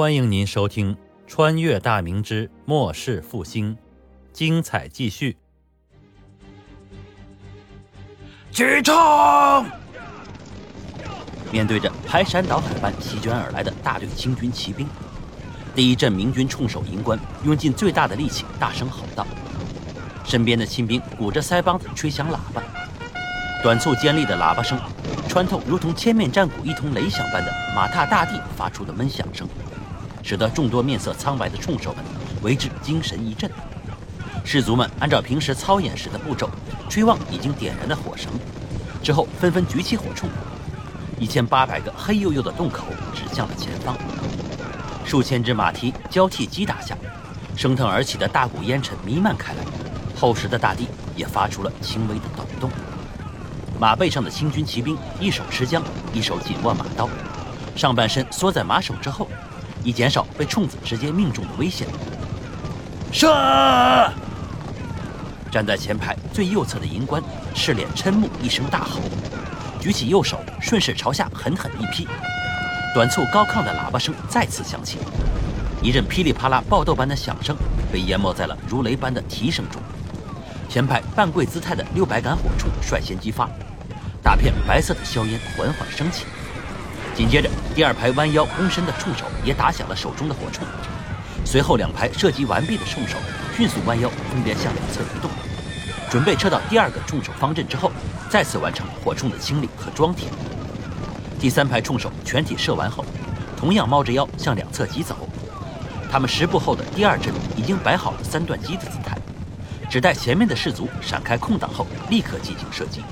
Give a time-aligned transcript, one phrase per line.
[0.00, 0.94] 欢迎您收听
[1.26, 3.76] 《穿越大明之末世复兴》，
[4.32, 5.36] 精彩继续。
[8.50, 8.96] 启程！
[11.52, 14.88] 面对着排山倒海般席卷而来的大队清军骑兵，
[15.74, 19.26] 第一阵明军冲手营官用尽最大的力气，大声吼道
[20.24, 22.62] ：“身边的亲兵鼓着腮帮子吹响喇叭，
[23.62, 24.80] 短促尖利的喇叭声
[25.28, 29.46] 穿透如同千面战鼓一同雷响般的马踏大地发出的闷响声，
[30.22, 32.04] 使得众多面色苍白的冲手们
[32.42, 33.50] 为之精神一振。
[34.44, 36.48] 士卒们按照平时操演时的步骤，
[36.88, 38.32] 吹旺已经点燃的火绳，
[39.02, 40.26] 之后纷纷举起火铳。
[41.18, 43.94] 一千八百个黑黝黝的洞口指向了前方，
[45.04, 46.96] 数千只马蹄交替击打下，
[47.54, 49.58] 升腾而起的大股烟尘弥漫开来，
[50.18, 52.70] 厚实的大地也发出了轻微的抖动。
[53.78, 55.82] 马背上的清军骑兵一手持枪，
[56.14, 57.06] 一手紧握马刀，
[57.76, 59.28] 上半身缩在马首之后，
[59.82, 61.86] 以减少被冲子直接命中的危险。
[63.12, 63.28] 射！
[65.50, 67.20] 站在前排最右侧的银官
[67.54, 69.00] 赤脸嗔目，一声大吼，
[69.80, 72.06] 举起右手，顺势朝下狠狠一劈。
[72.94, 74.98] 短促高亢的喇叭声再次响起，
[75.82, 77.56] 一阵噼里啪啦爆豆般的响声
[77.90, 79.82] 被淹没在了如雷般的蹄声中。
[80.68, 83.50] 前排半跪姿态的六百杆火铳率先激发，
[84.22, 86.26] 大片白色的硝烟缓缓升起。
[87.20, 90.62] 紧接着，第二排弯腰躬身的冲手也打响了手中的火铳。
[91.44, 93.18] 随后，两排射击完毕的冲手
[93.54, 95.30] 迅速弯腰，分别向两侧移动，
[96.10, 97.92] 准备撤到第二个冲手方阵之后，
[98.30, 100.32] 再次完成火铳的清理和装填。
[101.38, 103.04] 第三排冲手全体射完后，
[103.54, 105.14] 同样猫着腰向两侧疾走。
[106.10, 109.14] 他们十步后的第二阵已经摆好了三段机的姿态，
[109.90, 113.02] 只待前面的士卒闪开空档后，立刻进行射击。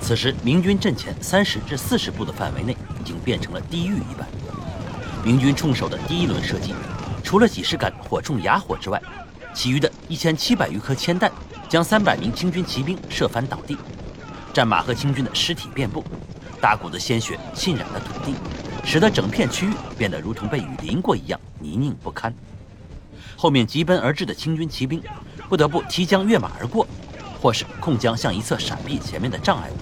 [0.00, 4.26] 此时，明军阵前三十至四十步的范围内已经变成了地狱一般。
[5.24, 6.72] 明军冲手的第一轮射击。
[7.24, 9.00] 除了几十杆火铳哑火之外，
[9.54, 11.30] 其余的一千七百余颗铅弹
[11.68, 13.78] 将三百名清军骑兵射翻倒地，
[14.52, 16.04] 战马和清军的尸体遍布，
[16.60, 18.34] 大股的鲜血浸染了土地，
[18.84, 22.34] 使得整片区域变得如同被雨淋过一样泥泞不堪。
[23.36, 25.00] 后面急奔而至的清军骑兵
[25.48, 26.86] 不得不提枪跃马而过，
[27.40, 29.74] 或是控枪向一侧闪避前面的障碍物，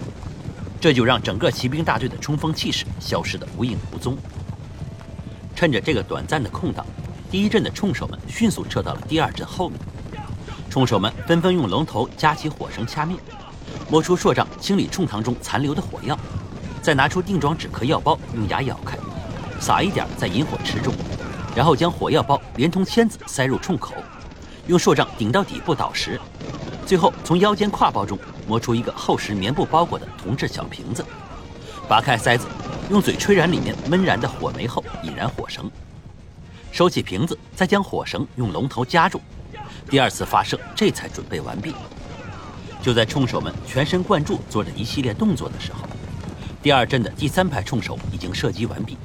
[0.80, 4.16] 这就让整个骑兵大队的冲锋气势消失得无影无踪。
[5.54, 6.84] 趁着这个短暂的空档。
[7.30, 9.78] 第一阵的冲手们迅速撤到了第二阵后面，
[10.68, 13.16] 冲手们纷纷用龙头夹起火绳掐灭，
[13.88, 16.18] 摸出硕杖清理冲膛中残留的火药，
[16.82, 18.98] 再拿出定装纸壳药包用牙咬开，
[19.60, 20.92] 撒一点在引火池中，
[21.54, 23.94] 然后将火药包连同签子塞入冲口，
[24.66, 26.20] 用硕杖顶到底部捣实，
[26.90, 28.18] 最后从腰间挎包中
[28.48, 31.06] 摸出一个厚实棉布包裹的铜制小瓶子，
[31.88, 32.48] 拔开塞子，
[32.90, 35.70] 用嘴吹燃里面闷燃的火煤后引燃火绳。
[36.72, 39.20] 收起瓶子，再将火绳用龙头夹住，
[39.88, 41.76] 第二次发射，这才准备完毕。
[42.82, 45.88] 就在冲手们全神贯注做着一系列动作的时候，
[46.60, 48.98] 第二阵的第三排冲手已经射击完毕。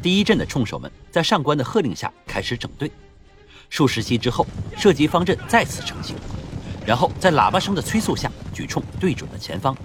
[0.00, 2.88] 第一阵的冲手们在上官的喝令下开始整队，
[3.68, 6.14] 数十息之后，射击方阵再次成型，
[6.86, 9.76] 然后在喇叭声的催促下，举冲对准了前方。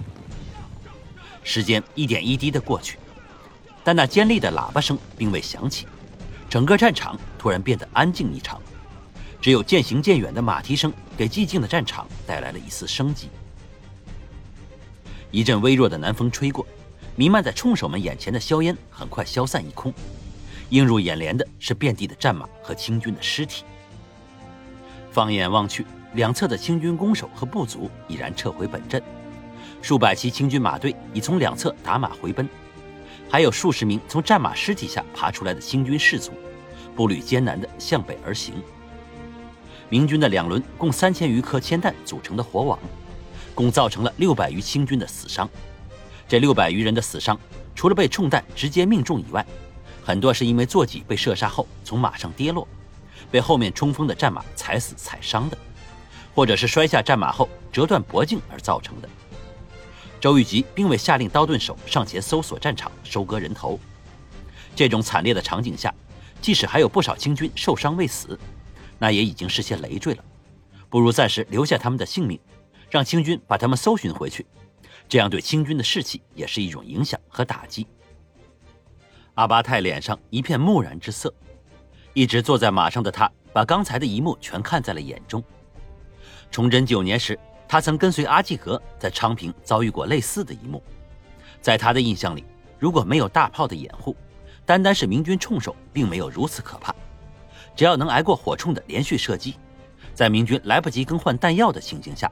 [1.42, 2.96] 时间一点一滴的过去，
[3.82, 5.88] 但那尖利的喇叭声并未响起。
[6.48, 8.60] 整个战场突然变得安静异常，
[9.40, 13.28] 只有渐行渐远的马蹄声给寂静的战场带来了一丝生机。
[15.32, 16.64] 一阵微弱的南风吹过，
[17.16, 19.92] 弥漫在冲手们眼前的硝烟很快消散一空，
[20.68, 23.64] 映入眼帘的是遍地的战马和清军的尸体。
[25.10, 29.02] 放眼望去，两侧的清军弓手和部卒已然撤回本阵，
[29.80, 32.48] 数百骑清军马队已从两侧打马回奔。
[33.30, 36.32] 还有数十名从战马尸体下爬出来的清军士卒，
[36.94, 38.54] 步履艰难地向北而行。
[39.88, 42.78] 明军的两轮共三千余颗铅弹组成的火网，
[43.54, 45.48] 共造成了六百余清军的死伤。
[46.28, 47.38] 这六百余人的死伤，
[47.74, 49.44] 除了被冲弹直接命中以外，
[50.04, 52.68] 很多是因为坐骑被射杀后从马上跌落，
[53.30, 55.56] 被后面冲锋的战马踩死踩伤的，
[56.34, 59.08] 或者是摔下战马后折断脖颈而造成的。
[60.20, 63.78] 周玉吉并未下令刀盾手上前搜索战场、收割人头。
[64.74, 65.92] 这种惨烈的场景下，
[66.40, 68.38] 即使还有不少清军受伤未死，
[68.98, 70.24] 那也已经是些累赘了。
[70.88, 72.38] 不如暂时留下他们的性命，
[72.88, 74.46] 让清军把他们搜寻回去，
[75.08, 77.86] 这样对清军的士气也是一种影响和打击。
[79.34, 81.34] 阿巴泰脸上一片木然之色，
[82.14, 85.42] 一直坐在马上的他，把刚才的一幕全看在了眼中。
[86.52, 87.36] 崇祯九年时。
[87.68, 90.82] 他曾跟随阿济格在昌平遭遇过类似的一幕，
[91.62, 92.44] 在他的印象里，
[92.78, 94.14] 如果没有大炮的掩护，
[94.66, 96.94] 单单是明军冲手，并没有如此可怕。
[97.74, 99.54] 只要能挨过火铳的连续射击，
[100.12, 102.30] 在明军来不及更换弹药的情形下，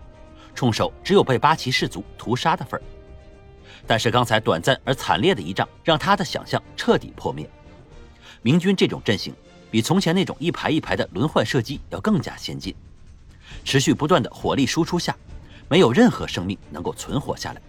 [0.55, 2.85] 冲手只有被八旗士卒屠杀的份儿。
[3.87, 7.49] 但是刚才短暂而惨烈的一仗，让他的想象彻底破灭。
[8.43, 9.35] 明军这种阵型，
[9.71, 12.77] 比从前那种一排一排的轮换射击要更加先进。
[13.65, 15.17] 持续不断的火力输出下，
[15.69, 17.61] 没有任何生命能够存活下来，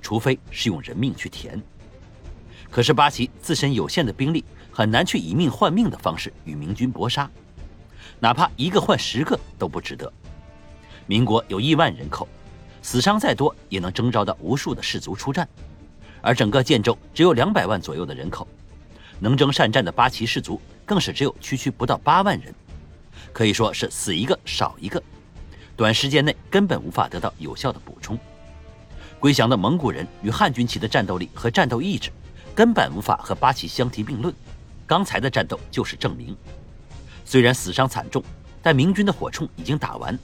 [0.00, 1.60] 除非是用人命去填。
[2.70, 7.30] 可是八旗自身有限的兵力，很难去以命换命的方式与明军搏杀，
[8.18, 10.10] 哪怕一个换十个都不值得。
[11.06, 12.26] 民国有亿万人口，
[12.80, 15.46] 死伤再多也能征召到无数的士卒出战，
[16.20, 18.48] 而整个建州只有两百万左右的人口，
[19.18, 22.54] 能征善战的八旗士卒更是只有区区不到八万人，
[23.32, 25.02] 可以说是死一个少一个，
[25.76, 28.18] 短时间内根本无法得到有效的补充。
[29.18, 32.10] 归降的蒙古人与汉军旗的战斗力和战斗意志。
[32.54, 34.34] 根本无法和八旗相提并论，
[34.86, 36.36] 刚才的战斗就是证明。
[37.24, 38.22] 虽然死伤惨重，
[38.62, 40.18] 但明军的火铳已经打完，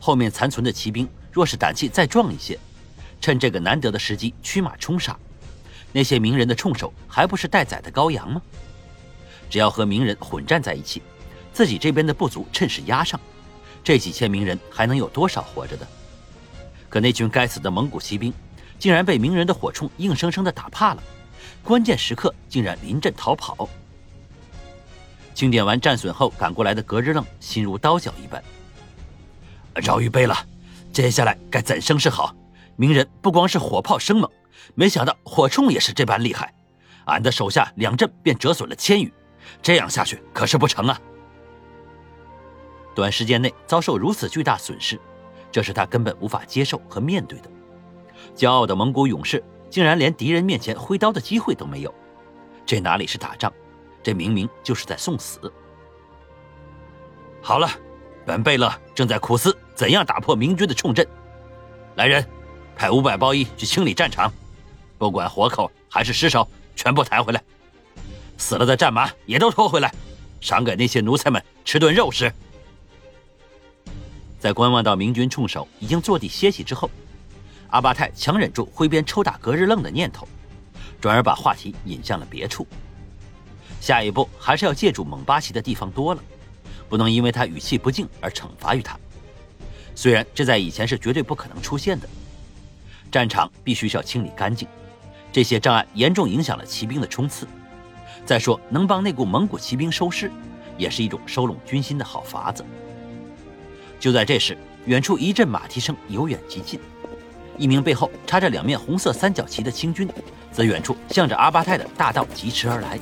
[0.00, 2.58] 后面残存的骑兵若是胆气再壮一些，
[3.20, 5.16] 趁这个难得的时机驱马冲杀，
[5.92, 8.42] 那些明人的冲手还不是待宰的羔羊吗？
[9.48, 11.00] 只要和明人混战在一起，
[11.60, 13.20] 自己这边的不足趁势压上，
[13.84, 15.86] 这几千名人还能有多少活着的？
[16.88, 18.32] 可那群该死的蒙古骑兵，
[18.78, 21.02] 竟然被明人的火铳硬生生的打怕了。
[21.62, 23.68] 关键时刻竟然临阵逃跑，
[25.34, 28.42] 清点完战损后赶过来的格日愣心如刀绞一般。
[29.74, 30.34] 饶玉贝了，
[30.94, 32.34] 接下来该怎生是好？
[32.76, 34.30] 鸣人不光是火炮生猛，
[34.74, 36.54] 没想到火铳也是这般厉害。
[37.04, 39.12] 俺的手下两阵便折损了千余，
[39.60, 40.98] 这样下去可是不成啊！
[43.00, 45.00] 短时间内遭受如此巨大损失，
[45.50, 47.50] 这是他根本无法接受和面对的。
[48.36, 49.42] 骄傲的蒙古勇士。
[49.70, 51.94] 竟然连敌人面前挥刀的机会都没有，
[52.66, 53.52] 这哪里是打仗？
[54.02, 55.40] 这明明就是在送死！
[57.40, 57.70] 好了，
[58.26, 61.06] 本贝勒正在苦思怎样打破明军的冲阵。
[61.94, 62.26] 来人，
[62.74, 64.32] 派五百包衣去清理战场，
[64.98, 67.40] 不管活口还是尸首，全部抬回来。
[68.38, 69.94] 死了的战马也都拖回来，
[70.40, 72.32] 赏给那些奴才们吃顿肉食。
[74.40, 76.90] 在观望到明军冲手已经坐地歇息之后。
[77.68, 80.26] 阿巴泰强忍住挥鞭抽打隔日愣的念头，
[81.00, 82.66] 转而把话题引向了别处。
[83.80, 86.20] 下一步还是要借助蒙巴旗的地方多了，
[86.88, 88.98] 不能因为他语气不敬而惩罚于他。
[89.94, 92.08] 虽然这在以前是绝对不可能出现的，
[93.12, 94.66] 战场必须是要清理干净，
[95.30, 97.46] 这些障碍严重影响了骑兵的冲刺。
[98.26, 100.28] 再说，能帮那股蒙古骑兵收尸，
[100.76, 102.64] 也是一种收拢军心的好法子。
[104.00, 104.56] 就在这时，
[104.86, 106.80] 远处一阵马蹄声由远及近。
[107.58, 110.08] 一名背后插着两面红色三角旗的清军，
[110.50, 112.98] 自远处向着阿巴泰的大道疾驰而来。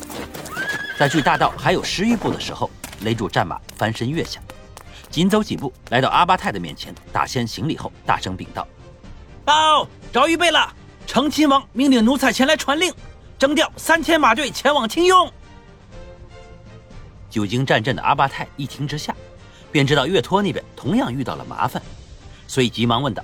[0.99, 2.69] 在距大道还有十余步的时候，
[3.03, 4.41] 勒住战马，翻身跃下，
[5.09, 8.67] 紧走几步，来到阿巴泰的面前，大先行礼后，大声禀道
[9.47, 10.75] ：“报，找预备了！
[11.07, 12.93] 成亲王命令奴才前来传令，
[13.39, 15.33] 征调三千马队前往清雍。”
[17.31, 19.15] 久经战阵的阿巴泰一听之下，
[19.71, 21.83] 便知道岳托那边同样遇到了麻烦，
[22.47, 23.23] 所以急忙问道。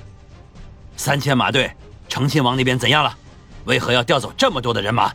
[0.96, 1.70] 三千马队，
[2.08, 3.17] 成亲王那边怎样了？
[3.64, 5.12] 为何要调走这么多的人马？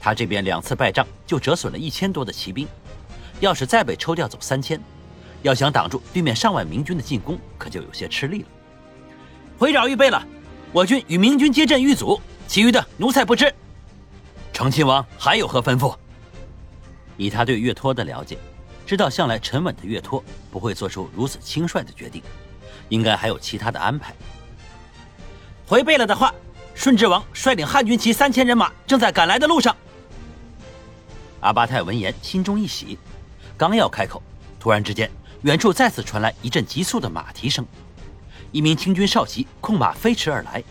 [0.00, 2.68] 他这边两次败仗就折损了一千多的骑兵，
[3.40, 4.78] 要是再被抽调走三千，
[5.42, 8.48] 要想挡住对面上万明军的进攻，可就有些吃力了。
[9.58, 10.22] 回扰预备了，
[10.72, 13.52] 我军与明军接阵遇阻，其余的奴才不知。
[14.52, 15.96] 成亲王还有何吩咐？
[17.16, 18.38] 以他对岳托的了解，
[18.86, 22.22] 知道向来沉稳的岳托不会做出如此轻率的决定。
[22.90, 24.14] 应该还有其他的安排。
[25.66, 26.32] 回贝勒的话，
[26.74, 29.74] 顺治王率领汉军骑三千人马正在赶来的路上。
[31.40, 32.98] 阿巴泰闻言心中一喜，
[33.56, 34.22] 刚要开口，
[34.60, 35.10] 突然之间，
[35.42, 37.66] 远处再次传来一阵急促的马蹄声，
[38.52, 40.62] 一名清军少骑控马飞驰而来。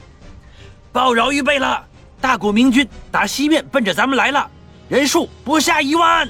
[0.92, 1.84] 报饶预备了，
[2.22, 4.50] 大股明军打西面奔着咱们来了，
[4.88, 6.30] 人数不下一万。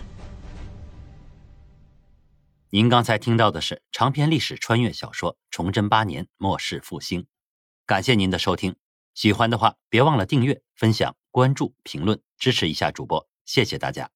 [2.76, 7.22] 您刚才听到的是长篇历史穿越小说《崇祯八年末世复兴》，
[7.86, 8.76] 感谢您的收听。
[9.14, 14.10] 喜欢的话，别忘了订阅、分享、关注、评论，支持一下主播，谢谢大家。